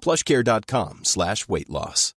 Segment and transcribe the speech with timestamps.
[0.00, 2.14] plushcare.com slash weight loss.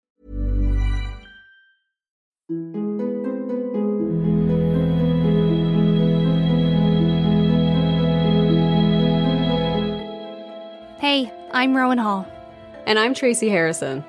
[10.99, 12.27] Hey, I'm Rowan Hall,
[12.87, 14.05] And I'm Tracy Harrison.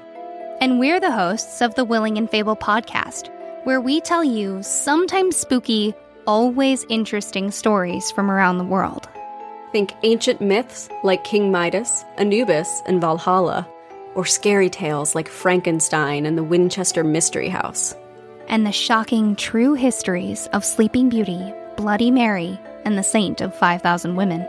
[0.60, 3.30] and we're the hosts of the Willing and Fable podcast,
[3.64, 5.94] where we tell you sometimes spooky,
[6.28, 9.08] always interesting stories from around the world.
[9.72, 13.68] Think ancient myths like King Midas, Anubis, and Valhalla,
[14.16, 17.96] or scary tales like Frankenstein and the Winchester Mystery House.
[18.48, 24.16] and the shocking true histories of Sleeping Beauty, Bloody Mary, and the Saint of 5,000
[24.18, 24.46] Women.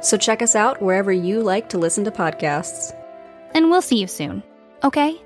[0.00, 2.96] So check us out wherever you like to listen to podcasts.
[3.52, 4.42] And we'll see you soon,
[4.82, 5.20] okay?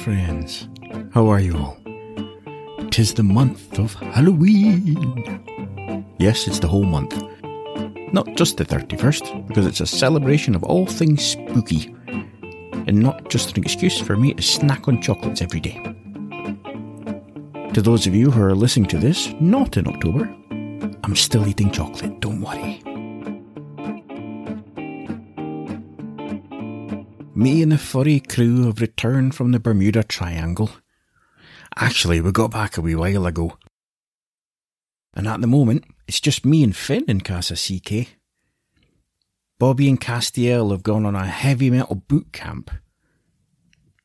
[0.00, 0.66] Friends.
[1.12, 1.76] How are you all?
[2.90, 4.96] Tis the month of Halloween.
[6.18, 7.22] Yes, it's the whole month.
[8.10, 11.94] Not just the 31st, because it's a celebration of all things spooky,
[12.86, 15.78] and not just an excuse for me to snack on chocolates every day.
[17.74, 20.34] To those of you who are listening to this not in October,
[21.04, 22.82] I'm still eating chocolate, don't worry.
[27.40, 30.68] Me and the furry crew have returned from the Bermuda Triangle.
[31.74, 33.56] Actually, we got back a wee while ago.
[35.14, 38.08] And at the moment, it's just me and Finn in Casa CK.
[39.58, 42.70] Bobby and Castiel have gone on a heavy metal boot camp.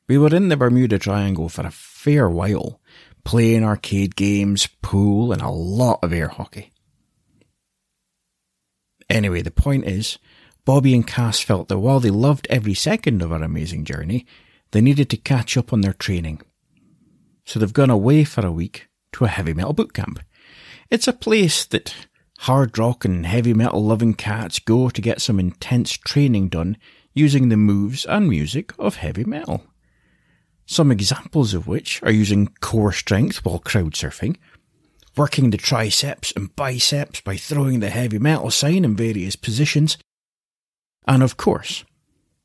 [0.07, 2.79] We were in the Bermuda Triangle for a fair while,
[3.25, 6.71] playing arcade games, pool, and a lot of air hockey.
[9.09, 10.19] Anyway, the point is,
[10.65, 14.25] Bobby and Cass felt that while they loved every second of our amazing journey,
[14.71, 16.41] they needed to catch up on their training.
[17.45, 20.19] So they've gone away for a week to a heavy metal boot camp.
[20.89, 21.93] It's a place that
[22.39, 26.77] hard rock and heavy metal loving cats go to get some intense training done
[27.13, 29.63] using the moves and music of heavy metal.
[30.65, 34.35] Some examples of which are using core strength while crowd surfing,
[35.15, 39.97] working the triceps and biceps by throwing the heavy metal sign in various positions,
[41.07, 41.85] and of course,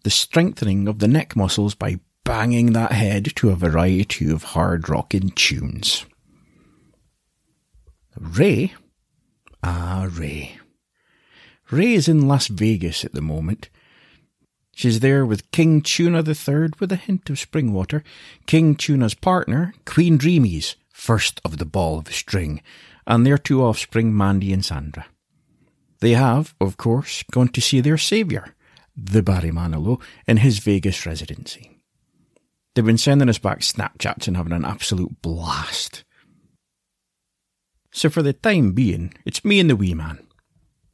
[0.02, 4.88] the strengthening of the neck muscles by banging that head to a variety of hard
[4.88, 6.06] rocking tunes.
[8.18, 8.74] Ray?
[9.62, 10.58] Ah, Ray.
[11.70, 13.70] Ray is in Las Vegas at the moment.
[14.74, 18.02] She's there with King Tuna III with a hint of spring water,
[18.46, 22.62] King Tuna's partner, Queen Dreamies, first of the ball of string,
[23.06, 25.06] and their two offspring, Mandy and Sandra.
[26.00, 28.54] They have, of course, gone to see their saviour,
[28.96, 31.82] the Barry Manilow, in his Vegas residency.
[32.74, 36.04] They've been sending us back Snapchats and having an absolute blast.
[37.92, 40.26] So for the time being, it's me and the wee man.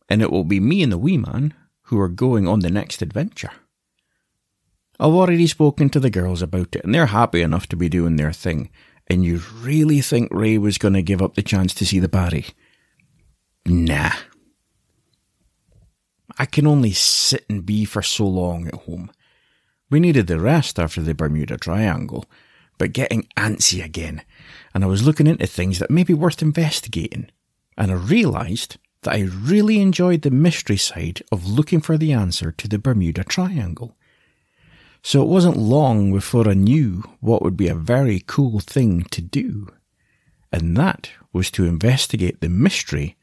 [0.08, 3.02] And it will be me and the wee man who are going on the next
[3.02, 3.52] adventure.
[4.98, 8.16] I've already spoken to the girls about it, and they're happy enough to be doing
[8.16, 8.70] their thing.
[9.08, 12.08] And you really think Ray was going to give up the chance to see the
[12.08, 12.46] Barry?
[13.66, 14.12] Nah.
[16.38, 19.10] I can only sit and be for so long at home.
[19.88, 22.26] We needed the rest after the Bermuda Triangle,
[22.78, 24.22] but getting antsy again,
[24.74, 27.30] and I was looking into things that may be worth investigating,
[27.78, 32.52] and I realised that I really enjoyed the mystery side of looking for the answer
[32.52, 33.96] to the Bermuda Triangle.
[35.02, 39.22] So it wasn't long before I knew what would be a very cool thing to
[39.22, 39.68] do,
[40.52, 43.16] and that was to investigate the mystery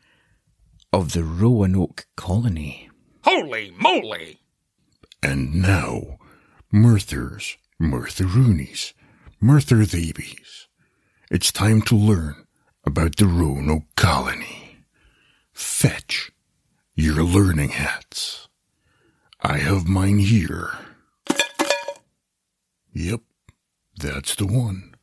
[0.94, 2.90] of the Roanoke colony.
[3.24, 4.40] Holy moly!
[5.22, 6.18] And now,
[6.72, 8.94] Murthers, Murtheroonies,
[9.42, 10.66] Murtherthabies.
[11.32, 12.46] It's time to learn
[12.86, 14.86] about the Roanoke colony.
[15.54, 16.32] Fetch
[16.96, 18.50] your learning hats.
[19.42, 20.72] I have mine here.
[22.94, 23.22] Yep,
[23.98, 24.96] that's the one.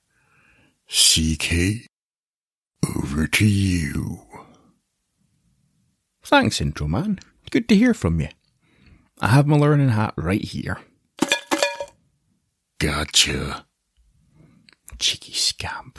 [0.89, 1.89] CK,
[2.97, 4.21] over to you.
[6.23, 7.19] Thanks, intro man.
[7.51, 8.29] Good to hear from you.
[9.21, 10.79] I have my learning hat right here.
[12.79, 13.67] Gotcha.
[15.01, 15.99] Cheeky scamp.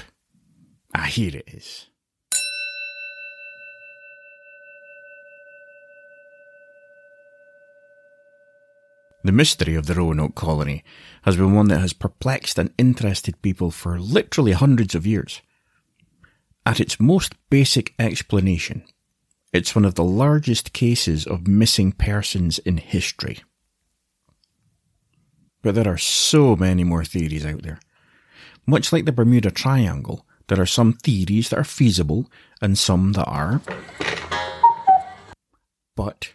[0.96, 1.88] Ah, here it is.
[9.24, 10.84] The mystery of the Roanoke colony
[11.24, 15.42] has been one that has perplexed and interested people for literally hundreds of years.
[16.66, 18.84] At its most basic explanation,
[19.54, 23.44] it's one of the largest cases of missing persons in history.
[25.62, 27.80] But there are so many more theories out there.
[28.66, 32.30] Much like the Bermuda Triangle, there are some theories that are feasible
[32.62, 33.62] and some that are.
[35.96, 36.34] But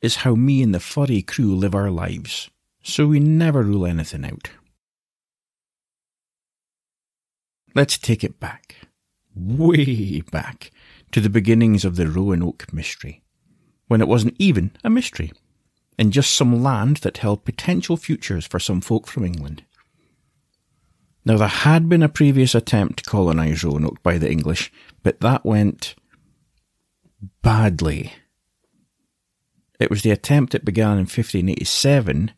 [0.00, 2.48] is how me and the furry crew live our lives,
[2.82, 4.50] so we never rule anything out.
[7.74, 8.76] Let's take it back,
[9.40, 10.70] way back,
[11.12, 13.22] to the beginnings of the Roanoke mystery,
[13.88, 15.32] when it wasn't even a mystery,
[15.98, 19.64] and just some land that held potential futures for some folk from England.
[21.24, 24.72] Now, there had been a previous attempt to colonise Roanoke by the English,
[25.02, 25.94] but that went
[27.42, 28.12] badly.
[29.78, 32.32] It was the attempt that began in 1587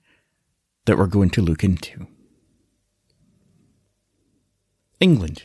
[0.86, 2.06] that we're going to look into.
[4.98, 5.44] England,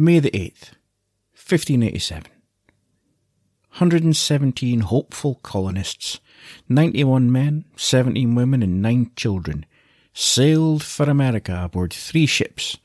[0.00, 0.74] May the 8th,
[1.34, 2.30] 1587.
[3.70, 6.20] 117 hopeful colonists,
[6.68, 9.66] 91 men, 17 women, and 9 children
[10.14, 12.78] sailed for America aboard three ships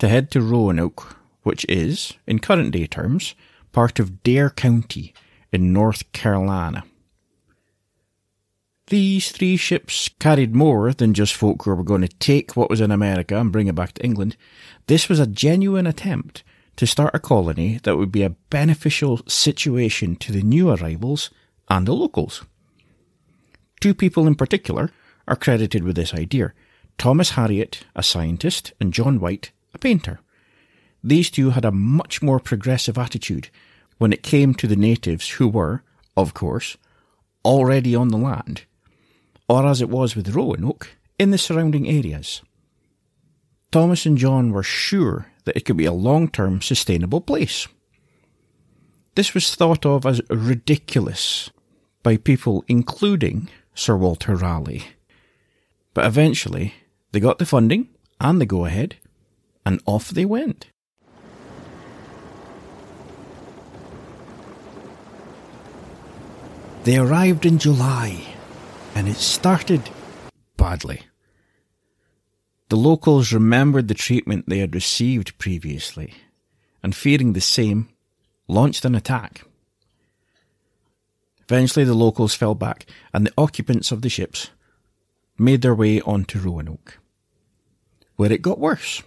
[0.00, 3.34] to head to Roanoke, which is, in current day terms,
[3.72, 5.14] part of Dare County
[5.50, 6.84] in North Carolina.
[8.88, 12.82] These three ships carried more than just folk who were going to take what was
[12.82, 14.36] in America and bring it back to England.
[14.88, 16.42] This was a genuine attempt
[16.80, 21.28] to start a colony that would be a beneficial situation to the new arrivals
[21.68, 22.42] and the locals.
[23.82, 24.90] Two people in particular
[25.28, 26.54] are credited with this idea
[26.96, 30.20] Thomas Harriot, a scientist, and John White, a painter.
[31.04, 33.50] These two had a much more progressive attitude
[33.98, 35.82] when it came to the natives who were,
[36.16, 36.78] of course,
[37.44, 38.64] already on the land
[39.50, 42.40] or as it was with Roanoke, in the surrounding areas.
[43.70, 47.68] Thomas and John were sure that it could be a long term sustainable place.
[49.14, 51.50] This was thought of as ridiculous
[52.02, 54.84] by people including Sir Walter Raleigh.
[55.94, 56.74] But eventually,
[57.12, 57.88] they got the funding
[58.20, 58.96] and the go ahead,
[59.64, 60.66] and off they went.
[66.84, 68.24] They arrived in July
[68.94, 69.90] and it started
[70.56, 71.02] badly.
[72.70, 76.14] The locals remembered the treatment they had received previously,
[76.84, 77.88] and fearing the same,
[78.46, 79.42] launched an attack.
[81.42, 84.50] Eventually, the locals fell back, and the occupants of the ships
[85.36, 86.98] made their way onto Roanoke,
[88.14, 89.02] where it got worse.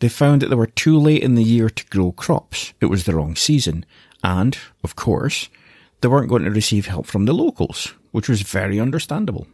[0.00, 2.74] They found that they were too late in the year to grow crops.
[2.82, 3.86] It was the wrong season,
[4.22, 5.48] and, of course,
[6.02, 9.46] they weren't going to receive help from the locals, which was very understandable.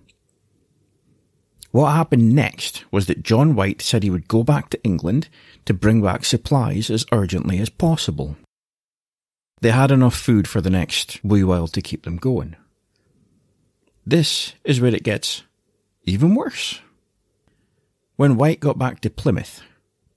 [1.73, 5.29] What happened next was that John White said he would go back to England
[5.65, 8.37] to bring back supplies as urgently as possible.
[9.63, 12.57] They had enough food for the next wee while to keep them going.
[14.07, 15.45] This is where it gets
[16.05, 16.81] even worse.
[18.17, 19.63] When White got back to Plymouth,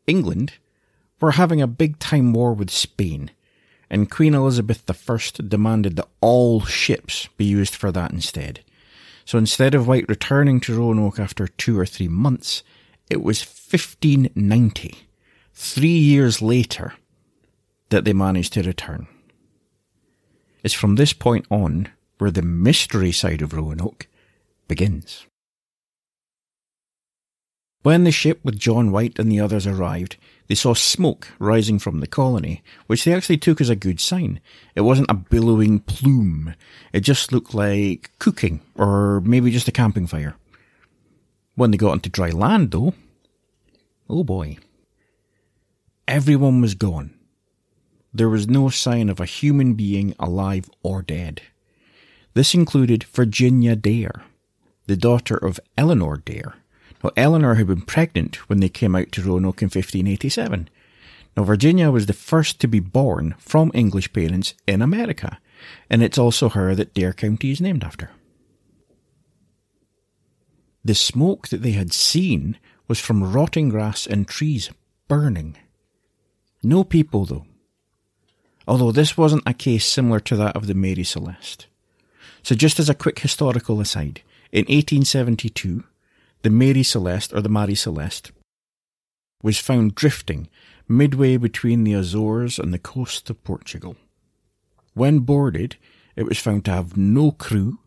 [0.07, 0.53] England
[1.21, 3.31] were having a big time war with Spain
[3.89, 8.61] and Queen Elizabeth I demanded that all ships be used for that instead.
[9.25, 12.63] So instead of White returning to Roanoke after two or three months,
[13.09, 14.95] it was 1590,
[15.53, 16.93] three years later,
[17.89, 19.07] that they managed to return.
[20.63, 24.07] It's from this point on where the mystery side of Roanoke
[24.67, 25.25] begins.
[27.85, 31.99] When the ship with John White and the others arrived, they saw smoke rising from
[31.99, 34.41] the colony, which they actually took as a good sign.
[34.73, 36.55] It wasn't a billowing plume.
[36.93, 40.35] It just looked like cooking, or maybe just a camping fire.
[41.53, 42.95] When they got onto dry land, though,
[44.09, 44.57] oh boy.
[46.07, 47.13] Everyone was gone.
[48.11, 51.43] There was no sign of a human being alive or dead.
[52.33, 54.23] This included Virginia Dare,
[54.87, 56.55] the daughter of Eleanor Dare,
[57.05, 60.67] well, Eleanor had been pregnant when they came out to Roanoke in 1587.
[61.37, 65.37] Now, Virginia was the first to be born from English parents in America,
[65.87, 68.09] and it's also her that Dare County is named after.
[70.83, 72.57] The smoke that they had seen
[72.87, 74.71] was from rotting grass and trees
[75.07, 75.57] burning.
[76.63, 77.45] No people, though.
[78.67, 81.67] Although this wasn't a case similar to that of the Mary Celeste.
[82.41, 85.83] So, just as a quick historical aside, in 1872,
[86.45, 88.31] the Mary Celeste, or the Marie Celeste,
[89.41, 90.47] was found drifting
[90.87, 93.95] midway between the Azores and the coast of Portugal.
[94.93, 95.77] When boarded,
[96.15, 97.79] it was found to have no crew,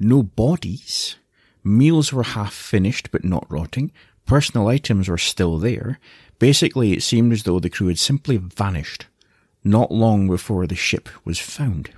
[0.00, 1.16] no bodies,
[1.62, 3.92] meals were half finished but not rotting,
[4.24, 5.98] personal items were still there.
[6.38, 9.04] Basically, it seemed as though the crew had simply vanished,
[9.62, 11.90] not long before the ship was found.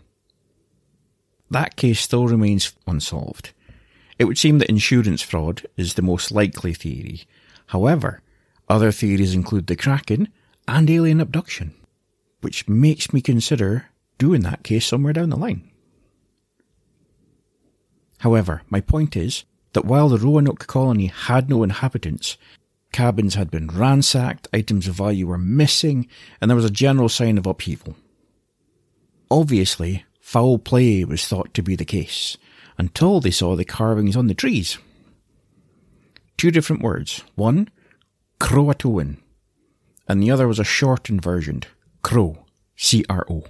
[1.53, 3.53] That case still remains unsolved,
[4.19, 7.25] it would seem that insurance fraud is the most likely theory.
[7.67, 8.23] However,
[8.69, 10.29] other theories include the Kraken
[10.67, 11.75] and alien abduction,
[12.41, 13.87] which makes me consider
[14.19, 15.71] doing that case somewhere down the line.
[18.19, 19.45] However, my point is
[19.75, 22.39] that while the Roanoke colony had no inhabitants,
[22.93, 26.09] cabins had been ransacked, items of value were missing,
[26.41, 27.97] and there was a general sign of upheaval.
[29.31, 32.39] Obviously, foul play was thought to be the case,
[32.79, 34.79] until they saw the carvings on the trees.
[36.37, 37.23] Two different words.
[37.35, 37.69] One,
[38.41, 39.19] Croatoan,
[40.09, 41.63] and the other was a shortened version,
[42.03, 42.45] Crow,
[42.77, 43.45] C-R-O.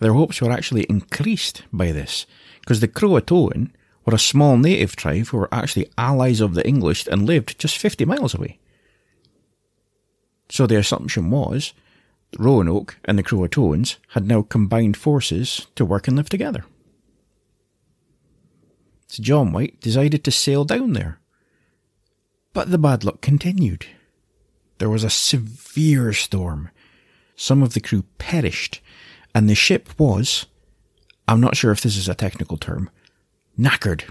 [0.00, 2.26] Their hopes were actually increased by this,
[2.60, 3.70] because the Croatoan
[4.04, 7.76] were a small native tribe who were actually allies of the English and lived just
[7.76, 8.58] 50 miles away.
[10.48, 11.74] So the assumption was
[12.38, 16.64] Roanoke and the Croatoans had now combined forces to work and live together.
[19.10, 21.18] So John White decided to sail down there.
[22.52, 23.86] But the bad luck continued.
[24.78, 26.70] There was a severe storm.
[27.34, 28.80] Some of the crew perished,
[29.34, 30.46] and the ship was,
[31.26, 32.88] I'm not sure if this is a technical term,
[33.58, 34.04] knackered.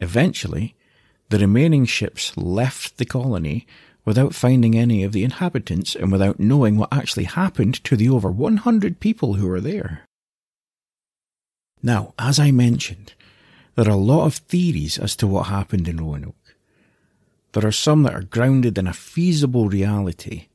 [0.00, 0.74] Eventually,
[1.28, 3.64] the remaining ships left the colony
[4.04, 8.28] without finding any of the inhabitants and without knowing what actually happened to the over
[8.28, 10.02] 100 people who were there.
[11.82, 13.14] Now, as I mentioned,
[13.74, 16.54] there are a lot of theories as to what happened in Roanoke.
[17.52, 20.46] There are some that are grounded in a feasible reality.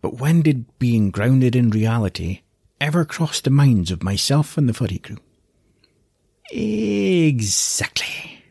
[0.00, 2.40] But when did being grounded in reality
[2.80, 5.18] ever cross the minds of myself and the furry crew?
[6.50, 8.42] Exactly.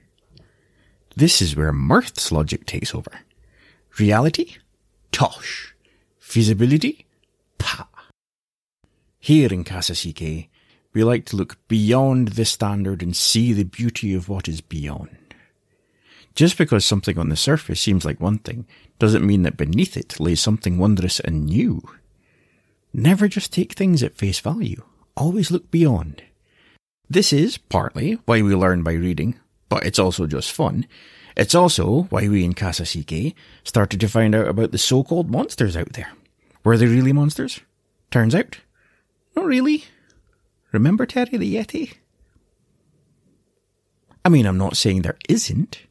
[1.15, 3.11] This is where Mirth's logic takes over.
[3.97, 4.57] Reality?
[5.11, 5.75] Tosh.
[6.19, 7.05] Feasibility?
[7.57, 7.89] Pa.
[9.19, 10.48] Here in Casa CK,
[10.93, 15.15] we like to look beyond the standard and see the beauty of what is beyond.
[16.35, 18.65] Just because something on the surface seems like one thing
[18.97, 21.81] doesn't mean that beneath it lays something wondrous and new.
[22.93, 24.83] Never just take things at face value.
[25.15, 26.23] Always look beyond.
[27.09, 30.87] This is partly why we learn by reading, but it's also just fun.
[31.35, 35.77] It's also why we in Casa CK started to find out about the so-called monsters
[35.77, 36.11] out there.
[36.63, 37.61] Were they really monsters?
[38.11, 38.59] Turns out,
[39.35, 39.85] not really.
[40.71, 41.95] Remember Terry the Yeti?
[44.23, 45.81] I mean, I'm not saying there isn't.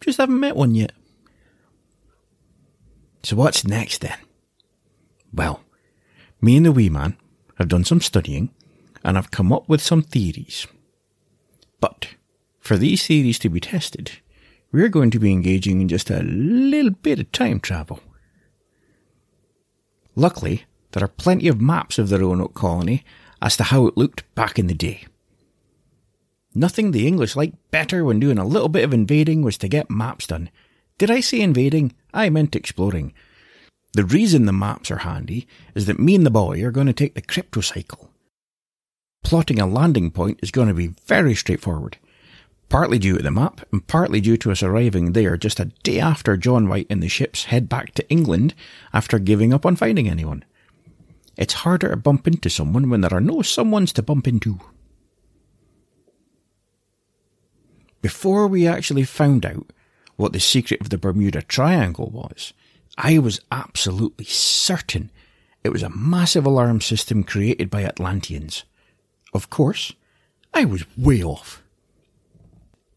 [0.00, 0.92] Just haven't met one yet.
[3.22, 4.18] So what's next then?
[5.32, 5.62] Well,
[6.40, 7.16] me and the wee man
[7.58, 8.50] have done some studying
[9.02, 10.66] and I've come up with some theories.
[11.80, 12.08] But
[12.60, 14.12] for these theories to be tested,
[14.72, 18.00] we're going to be engaging in just a little bit of time travel.
[20.14, 23.04] Luckily, there are plenty of maps of the Roanoke colony
[23.44, 25.04] as to how it looked back in the day.
[26.54, 29.90] Nothing the English liked better when doing a little bit of invading was to get
[29.90, 30.50] maps done.
[30.96, 31.94] Did I say invading?
[32.14, 33.12] I meant exploring.
[33.92, 36.92] The reason the maps are handy is that me and the boy are going to
[36.92, 38.08] take the cryptocycle.
[39.22, 41.98] Plotting a landing point is going to be very straightforward.
[42.70, 46.00] Partly due to the map, and partly due to us arriving there just a day
[46.00, 48.54] after John White and the ships head back to England
[48.92, 50.44] after giving up on finding anyone.
[51.36, 54.60] It's harder to bump into someone when there are no someones to bump into.
[58.04, 59.72] before we actually found out
[60.16, 62.52] what the secret of the Bermuda Triangle was,
[62.98, 65.10] I was absolutely certain
[65.64, 68.64] it was a massive alarm system created by Atlanteans.
[69.32, 69.94] Of course,
[70.52, 71.62] I was way off.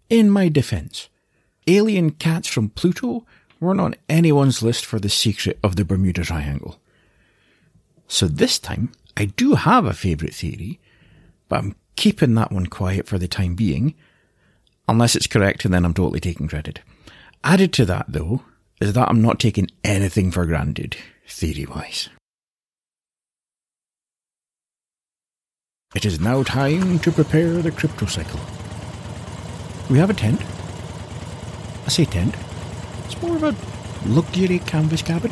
[0.09, 1.07] In my defense,
[1.67, 3.25] alien cats from Pluto
[3.61, 6.81] weren't on anyone's list for the secret of the Bermuda Triangle.
[8.07, 10.79] So this time, I do have a favourite theory,
[11.49, 13.95] but I'm keeping that one quiet for the time being,
[14.87, 16.79] unless it's correct and then I'm totally taking credit.
[17.43, 18.43] Added to that, though,
[18.79, 20.95] is that I'm not taking anything for granted,
[21.27, 22.09] theory wise.
[25.95, 28.39] It is now time to prepare the crypto cycle.
[29.89, 30.41] We have a tent.
[31.85, 32.35] I say tent.
[33.05, 33.55] It's more of a
[34.07, 35.31] luxury canvas cabin.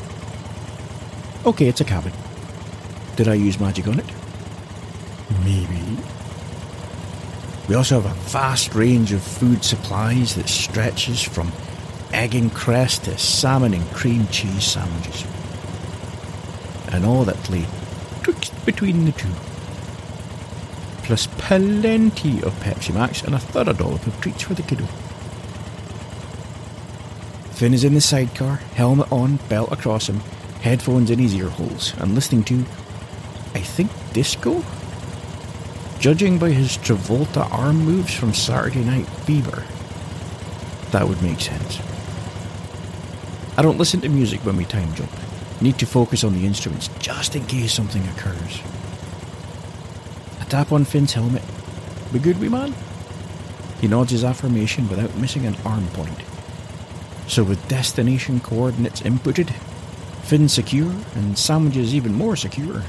[1.45, 2.13] Okay, it's a cabin.
[3.15, 4.05] Did I use magic on it?
[5.43, 5.97] Maybe.
[7.69, 11.51] We also have a vast range of food supplies that stretches from
[12.11, 15.25] egg and cress to salmon and cream cheese sandwiches.
[16.89, 17.65] And all that lay
[18.21, 19.31] twixt between the two.
[21.03, 24.85] Plus plenty of Pepsi Max and a third dollop of treats for the kiddo.
[27.51, 30.19] Finn is in the sidecar, helmet on, belt across him,
[30.61, 32.65] headphones in his ear holes, and listening to,
[34.15, 34.63] disco?
[35.99, 39.65] Judging by his Travolta arm moves from Saturday Night Fever,
[40.91, 41.81] that would make sense.
[43.57, 45.11] I don't listen to music when we time jump.
[45.59, 48.61] Need to focus on the instruments just in case something occurs.
[50.39, 51.43] I tap on Finn's helmet.
[52.13, 52.73] Be good, wee man?
[53.81, 56.21] He nods his affirmation without missing an arm point.
[57.27, 59.51] So with destination coordinates inputted,
[60.23, 62.81] Finn secure and sandwiches even more secure.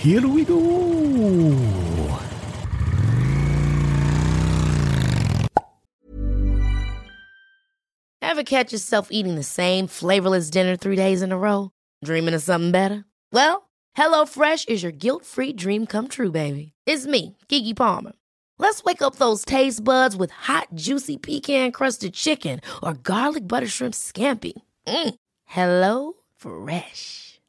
[0.00, 0.56] Here we go!
[8.22, 11.70] Ever catch yourself eating the same flavorless dinner three days in a row?
[12.02, 13.04] Dreaming of something better?
[13.30, 16.72] Well, HelloFresh is your guilt free dream come true, baby.
[16.86, 18.12] It's me, Keke Palmer.
[18.58, 23.68] Let's wake up those taste buds with hot, juicy pecan crusted chicken or garlic butter
[23.68, 24.54] shrimp scampi.
[24.86, 25.14] Mm.
[25.44, 27.29] Hello Fresh.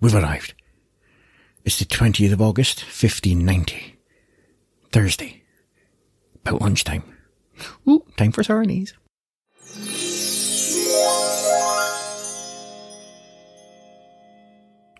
[0.00, 0.54] We've arrived.
[1.62, 3.96] It's the 20th of August, 1590.
[4.92, 5.42] Thursday.
[6.36, 7.02] About lunchtime.
[7.86, 8.94] Ooh, time for Sarnies.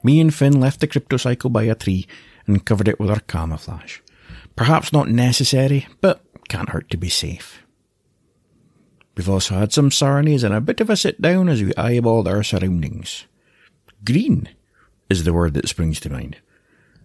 [0.02, 2.06] Me and Finn left the crypto cycle by a tree
[2.46, 4.00] and covered it with our camouflage.
[4.54, 7.62] Perhaps not necessary, but can't hurt to be safe.
[9.16, 12.26] We've also had some sarnies and a bit of a sit down as we eyeballed
[12.26, 13.26] our surroundings.
[14.04, 14.48] Green
[15.10, 16.38] is the word that springs to mind,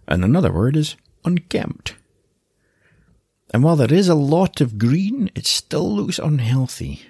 [0.08, 1.96] and another word is unkempt.
[3.52, 7.02] And while there is a lot of green, it still looks unhealthy.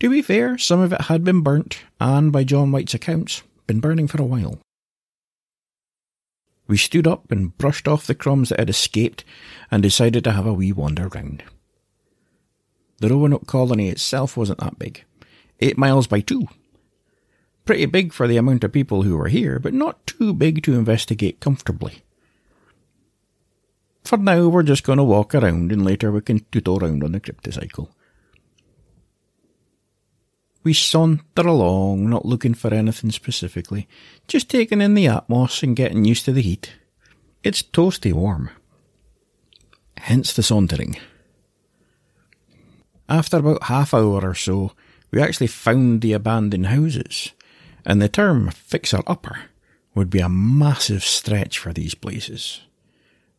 [0.00, 3.80] To be fair, some of it had been burnt, and by John White's accounts, been
[3.80, 4.60] burning for a while.
[6.68, 9.24] We stood up and brushed off the crumbs that had escaped
[9.70, 11.42] and decided to have a wee wander round.
[12.98, 15.04] The Roanoke colony itself wasn't that big.
[15.60, 16.46] Eight miles by two.
[17.68, 20.72] Pretty big for the amount of people who were here, but not too big to
[20.72, 22.00] investigate comfortably.
[24.04, 27.12] For now, we're just going to walk around and later we can tootle around on
[27.12, 27.90] the cryptocycle.
[30.64, 33.86] We saunter along, not looking for anything specifically,
[34.26, 36.72] just taking in the atmos and getting used to the heat.
[37.44, 38.48] It's toasty warm.
[39.98, 40.96] Hence the sauntering.
[43.10, 44.72] After about half hour or so,
[45.10, 47.32] we actually found the abandoned houses,
[47.88, 49.46] and the term fixer-upper
[49.94, 52.60] would be a massive stretch for these places.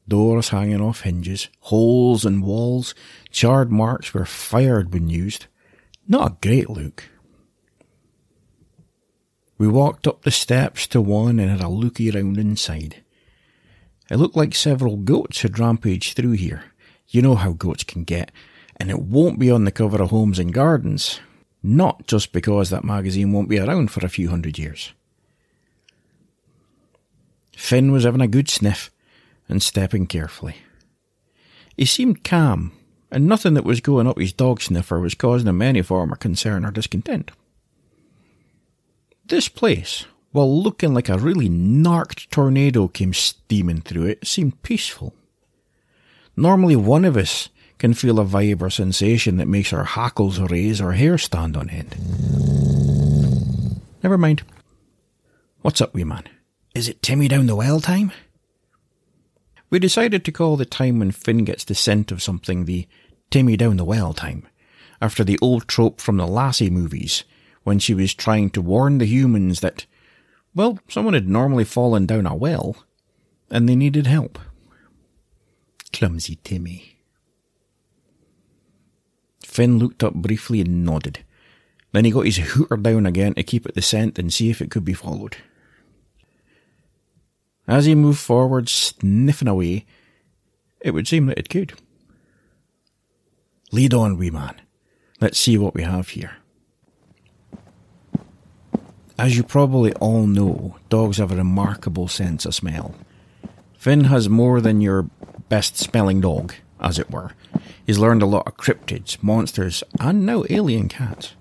[0.08, 2.96] Doors hanging off hinges, holes in walls,
[3.30, 5.46] charred marks where fire had been used.
[6.08, 7.04] Not a great look.
[9.60, 13.04] We walked up the steps to one and had a looky round inside.
[14.10, 16.64] It looked like several goats had rampaged through here.
[17.08, 18.32] You know how goats can get,
[18.78, 21.20] and it won't be on the cover of Homes and Gardens.
[21.62, 24.94] Not just because that magazine won't be around for a few hundred years.
[27.56, 28.90] Finn was having a good sniff
[29.50, 30.56] and stepping carefully.
[31.76, 32.72] He seemed calm,
[33.12, 36.20] and nothing that was going up his dog sniffer was causing him any form of
[36.20, 37.32] concern or discontent.
[39.26, 45.14] This place, while looking like a really narked tornado came steaming through it, seemed peaceful.
[46.36, 50.80] Normally, one of us can feel a vibe or sensation that makes our hackles raise
[50.80, 51.96] or hair stand on end.
[54.04, 54.44] Never mind.
[55.62, 56.24] What's up, wee man?
[56.76, 58.12] Is it Timmy down the well time?
[59.70, 62.88] We decided to call the time when Finn gets the scent of something the
[63.30, 64.48] Timmy down the well time,
[65.02, 67.24] after the old trope from the Lassie movies,
[67.64, 69.86] when she was trying to warn the humans that,
[70.56, 72.76] well, someone had normally fallen down a well,
[73.52, 74.40] and they needed help.
[75.94, 76.89] Clumsy Timmy.
[79.50, 81.20] Finn looked up briefly and nodded.
[81.92, 84.62] Then he got his hooter down again to keep at the scent and see if
[84.62, 85.38] it could be followed.
[87.68, 89.86] As he moved forward, sniffing away,
[90.82, 91.74] it would seem that it could.
[93.72, 94.56] Lead on, wee man.
[95.20, 96.38] Let's see what we have here.
[99.18, 102.94] As you probably all know, dogs have a remarkable sense of smell.
[103.78, 105.10] Finn has more than your
[105.50, 107.32] best smelling dog, as it were.
[107.90, 111.34] He's learned a lot of cryptids, monsters, and now alien cats.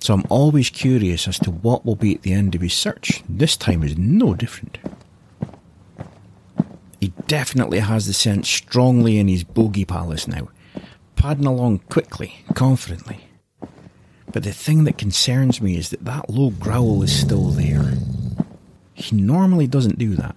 [0.00, 3.22] So I'm always curious as to what will be at the end of his search.
[3.28, 4.78] This time is no different.
[7.00, 10.48] He definitely has the scent strongly in his bogey palace now,
[11.14, 13.20] padding along quickly, confidently.
[14.32, 17.92] But the thing that concerns me is that that low growl is still there.
[18.92, 20.34] He normally doesn't do that.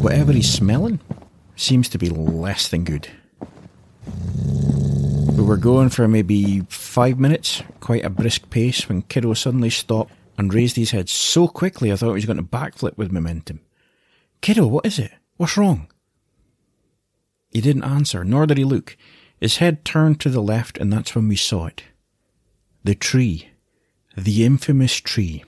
[0.00, 1.00] Whatever he's smelling
[1.56, 3.08] seems to be less than good.
[4.06, 10.12] We were going for maybe five minutes, quite a brisk pace, when Kiddo suddenly stopped
[10.38, 13.60] and raised his head so quickly I thought he was going to backflip with momentum.
[14.40, 15.12] Kiddo, what is it?
[15.36, 15.88] What's wrong?
[17.50, 18.96] He didn't answer, nor did he look.
[19.40, 21.84] His head turned to the left, and that's when we saw it.
[22.84, 23.50] The tree.
[24.16, 25.44] The infamous tree.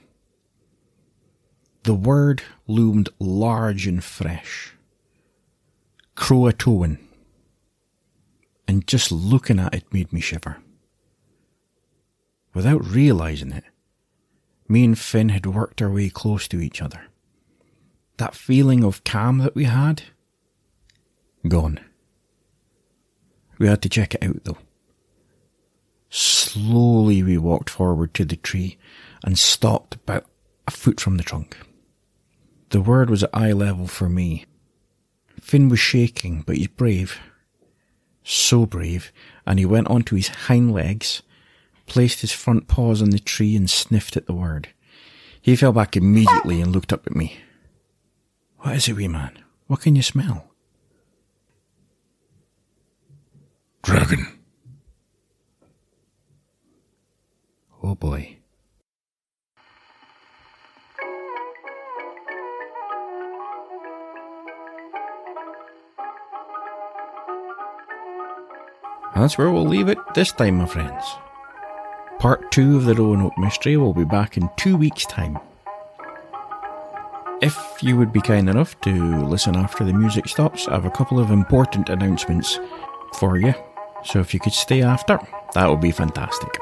[1.83, 4.73] The word loomed large and fresh.
[6.15, 6.99] Croatoan.
[8.69, 10.57] And just looking at it made me shiver.
[12.53, 13.63] Without realizing it,
[14.67, 17.01] me and Finn had worked our way close to each other
[18.17, 20.03] that feeling of calm that we had,
[21.47, 21.79] gone.
[23.57, 24.59] We had to check it out though.
[26.11, 28.77] Slowly we walked forward to the tree
[29.23, 30.27] and stopped about
[30.67, 31.57] a foot from the trunk.
[32.69, 34.45] The word was at eye level for me.
[35.41, 37.19] Finn was shaking, but he's brave.
[38.49, 39.13] So brave,
[39.45, 41.21] and he went onto his hind legs,
[41.85, 44.69] placed his front paws on the tree and sniffed at the word.
[45.39, 47.37] He fell back immediately and looked up at me.
[48.61, 49.37] What is it, wee man?
[49.67, 50.49] What can you smell?
[53.83, 54.39] Dragon.
[57.83, 58.38] Oh boy.
[69.19, 71.03] That's where we'll leave it this time, my friends.
[72.19, 75.37] Part 2 of the Roanoke Mystery will be back in two weeks' time.
[77.41, 80.89] If you would be kind enough to listen after the music stops, I have a
[80.89, 82.61] couple of important announcements
[83.15, 83.53] for you.
[84.05, 85.19] So if you could stay after,
[85.53, 86.57] that would be fantastic.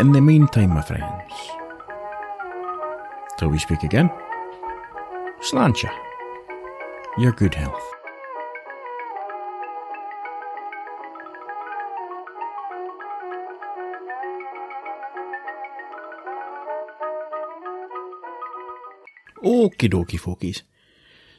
[0.00, 1.32] In the meantime, my friends,
[3.38, 4.10] till we speak again,
[5.40, 5.90] Sláinte,
[7.16, 7.99] your good health.
[19.70, 20.62] Okie dokie, folkies.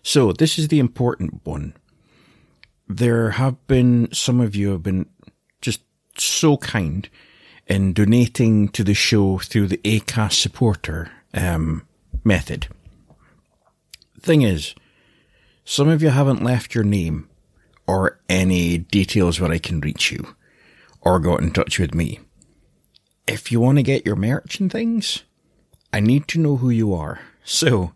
[0.03, 1.75] So, this is the important one.
[2.87, 5.05] There have been, some of you have been
[5.61, 5.81] just
[6.17, 7.07] so kind
[7.67, 11.85] in donating to the show through the ACAST supporter um,
[12.23, 12.67] method.
[14.19, 14.75] Thing is,
[15.63, 17.29] some of you haven't left your name
[17.87, 20.35] or any details where I can reach you
[21.01, 22.19] or got in touch with me.
[23.27, 25.23] If you want to get your merch and things,
[25.93, 27.19] I need to know who you are.
[27.43, 27.93] So,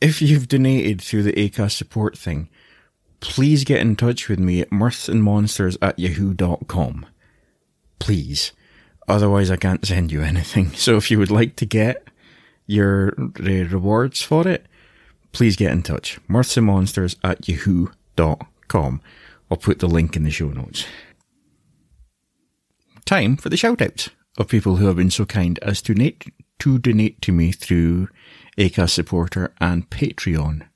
[0.00, 2.48] if you've donated through the ACAST support thing,
[3.20, 7.06] please get in touch with me at mirthsandmonsters at yahoo.com.
[7.98, 8.52] Please.
[9.06, 10.70] Otherwise, I can't send you anything.
[10.72, 12.08] So if you would like to get
[12.66, 14.66] your rewards for it,
[15.32, 16.18] please get in touch.
[16.28, 19.00] Mirthsandmonsters at yahoo.com.
[19.50, 20.86] I'll put the link in the show notes.
[23.04, 26.32] Time for the shout outs of people who have been so kind as to donate,
[26.60, 28.08] to donate to me through
[28.60, 30.66] ACAST supporter and Patreon.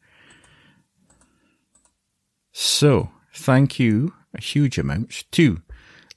[2.51, 5.61] So, thank you a huge amount to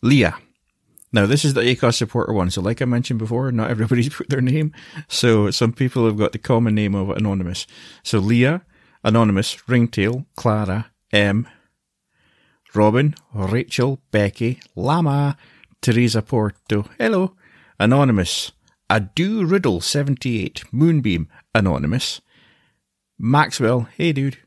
[0.02, 0.38] Leah.
[1.12, 2.52] Now, this is the ACAST supporter one.
[2.52, 4.72] So, like I mentioned before, not everybody's put their name.
[5.10, 7.68] So, some people have got the common name of Anonymous.
[8.02, 8.62] So, Leah,
[9.04, 11.50] Anonymous, Ringtail, Clara, M,
[12.74, 15.36] Robin, Rachel, Becky, Lama,
[15.82, 17.36] Teresa Porto, hello,
[17.78, 18.54] Anonymous,
[18.90, 22.22] Adu Riddle 78, Moonbeam, Anonymous,
[23.20, 24.38] Maxwell, hey dude,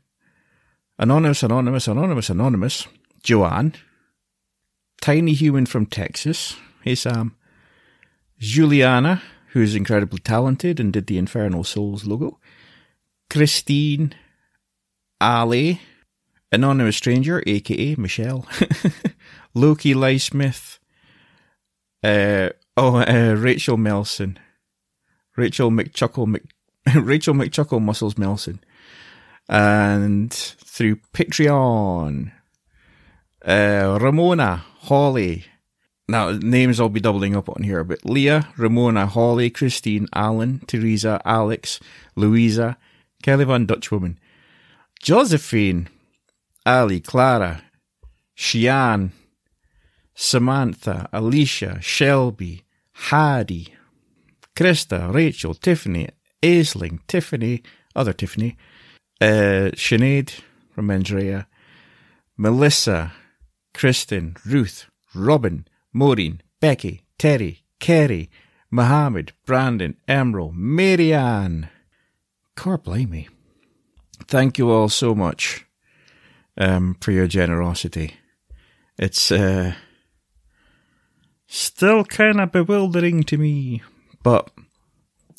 [0.97, 2.87] Anonymous, Anonymous, Anonymous, Anonymous,
[3.23, 3.73] Joanne,
[4.99, 7.35] Tiny Human from Texas, hey Sam,
[8.39, 12.39] Juliana, who's incredibly talented and did the Infernal Souls logo,
[13.29, 14.15] Christine,
[15.19, 15.81] Ali,
[16.51, 18.47] Anonymous Stranger, aka Michelle,
[19.53, 20.79] Loki Lysmith,
[22.03, 24.39] uh, oh, uh, Rachel Melson,
[25.35, 26.43] Rachel McChuckle, Mc,
[26.95, 28.59] Rachel McChuckle Muscles Melson,
[29.49, 32.31] and through Patreon,
[33.45, 35.45] uh, Ramona, Holly.
[36.07, 41.21] Now, names I'll be doubling up on here, but Leah, Ramona, Holly, Christine, Alan, Teresa,
[41.23, 41.79] Alex,
[42.15, 42.77] Louisa,
[43.23, 44.17] Kelly Van Dutchwoman,
[45.01, 45.87] Josephine,
[46.65, 47.63] Ali, Clara,
[48.35, 49.11] Shian,
[50.15, 53.73] Samantha, Alicia, Shelby, Hadi,
[54.55, 56.09] Krista, Rachel, Tiffany,
[56.43, 57.63] Aisling, Tiffany,
[57.95, 58.57] other Tiffany,
[59.19, 60.41] uh, Sinead
[60.73, 61.47] from Andrea,
[62.37, 63.13] Melissa,
[63.73, 68.29] Kristen, Ruth, Robin, Maureen, Becky, Terry, Kerry,
[68.69, 71.69] Mohammed, Brandon, Emerald, Marianne.
[72.55, 73.27] Car blimey.
[74.27, 75.65] Thank you all so much
[76.57, 78.15] um, for your generosity.
[78.97, 79.73] It's uh,
[81.51, 83.81] still kind of bewildering to me,
[84.23, 84.49] but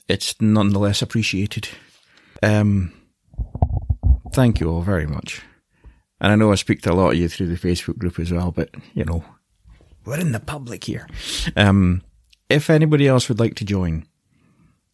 [0.09, 1.69] it's nonetheless appreciated.
[2.43, 2.93] Um,
[4.33, 5.43] thank you all very much.
[6.21, 8.31] And I know I speak to a lot of you through the Facebook group as
[8.31, 9.25] well, but you know,
[10.05, 11.09] we're in the public here.
[11.57, 12.03] Um,
[12.49, 14.07] if anybody else would like to join,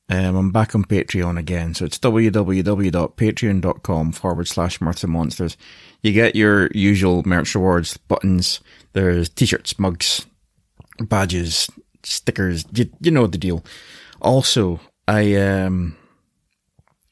[0.08, 1.74] um, I'm back on Patreon again.
[1.74, 5.58] So it's www.patreon.com forward slash Mirth Monsters.
[6.02, 8.60] You get your usual merch rewards, buttons,
[8.92, 10.26] there's t-shirts, mugs,
[11.00, 11.68] badges,
[12.02, 12.64] stickers.
[12.72, 13.64] You, you know the deal.
[14.20, 15.96] Also, I, um,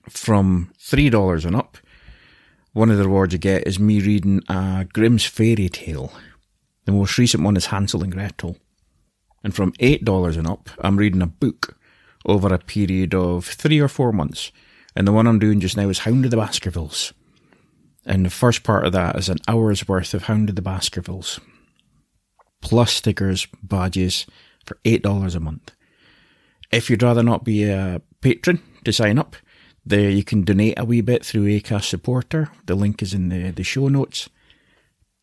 [0.08, 1.78] from $3 and up,
[2.72, 6.12] one of the rewards you get is me reading a Grimm's fairy tale.
[6.84, 8.56] The most recent one is Hansel and Gretel.
[9.42, 11.78] And from $8 and up, I'm reading a book
[12.26, 14.52] over a period of three or four months.
[14.94, 17.12] And the one I'm doing just now is Hound of the Baskervilles.
[18.04, 21.40] And the first part of that is an hour's worth of Hound of the Baskervilles.
[22.66, 24.26] Plus stickers, badges
[24.64, 25.70] for $8 a month.
[26.72, 29.36] If you'd rather not be a patron to sign up,
[29.84, 32.50] there you can donate a wee bit through Acast supporter.
[32.66, 34.28] The link is in the, the show notes.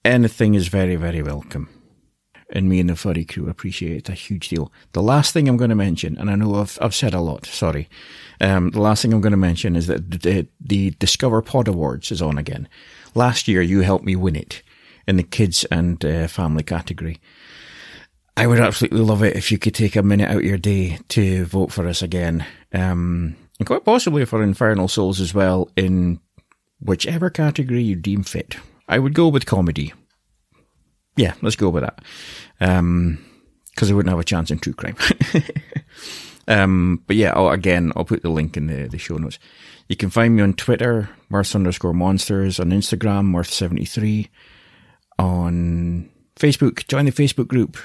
[0.06, 1.68] Anything is very, very welcome
[2.50, 4.72] and me and the furry crew appreciate it a huge deal.
[4.94, 7.46] The last thing I'm going to mention, and I know I've, I've said a lot,
[7.46, 7.90] sorry.
[8.40, 12.10] Um, the last thing I'm going to mention is that the, the Discover Pod Awards
[12.12, 12.70] is on again.
[13.16, 14.62] Last year you helped me win it
[15.08, 17.20] in the kids and uh, family category.
[18.36, 21.00] I would absolutely love it if you could take a minute out of your day
[21.10, 22.46] to vote for us again.
[22.74, 26.20] Um, and quite possibly for Infernal Souls as well in
[26.80, 28.58] whichever category you deem fit.
[28.88, 29.94] I would go with comedy
[31.16, 32.04] yeah, let's go with that.
[32.60, 33.24] Um,
[33.76, 34.96] cause I wouldn't have a chance in true crime.
[36.48, 39.40] um, but yeah, I'll, again, I'll put the link in the, the show notes.
[39.88, 44.30] You can find me on Twitter, Mirth underscore monsters, on Instagram, Mirth73,
[45.24, 47.78] on Facebook, join the Facebook group,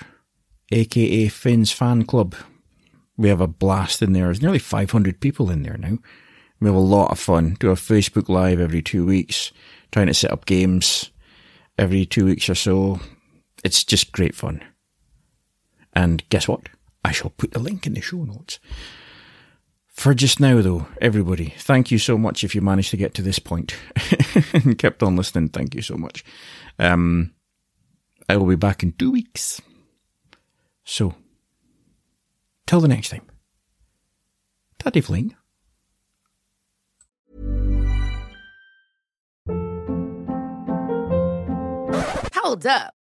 [0.73, 2.35] aka Finn's Fan Club.
[3.17, 4.25] We have a blast in there.
[4.25, 5.99] There's nearly 500 people in there now.
[6.61, 7.57] We have a lot of fun.
[7.61, 9.53] Do a Facebook Live every two weeks,
[9.93, 11.11] trying to set up games
[11.79, 13.01] every two weeks or so.
[13.65, 14.63] It's just great fun.
[15.95, 16.69] And guess what?
[17.05, 18.59] I shall put the link in the show notes.
[19.87, 23.23] For just now, though, everybody, thank you so much if you managed to get to
[23.23, 23.75] this point
[24.53, 25.49] and kept on listening.
[25.49, 26.25] Thank you so much.
[26.79, 27.35] Um,
[28.29, 29.61] I will be back in two weeks.
[30.85, 31.15] So,
[32.67, 33.27] till the next time.
[34.79, 35.35] Taddy Fling.
[42.35, 42.98] Hold up.